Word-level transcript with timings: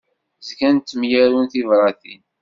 Zgan 0.47 0.77
ttemyarun 0.79 1.47
tibratin. 1.51 2.21